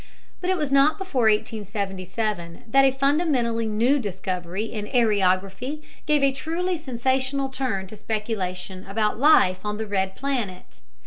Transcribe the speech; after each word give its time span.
But 0.39 0.49
it 0.49 0.57
was 0.57 0.71
not 0.71 0.97
before 0.97 1.29
1877 1.29 2.63
that 2.69 2.83
a 2.85 2.89
fundamentally 2.89 3.67
new 3.67 3.99
discovery 3.99 4.65
in 4.65 4.87
areography 4.87 5.83
gave 6.07 6.23
a 6.23 6.31
truly 6.31 6.75
sensational 6.75 7.49
turn 7.49 7.85
to 7.85 7.95
speculation 7.95 8.83
about 8.87 9.19
life 9.19 9.59
on 9.63 9.77
"the 9.77 9.85
red 9.85 10.15
planet." 10.15 10.79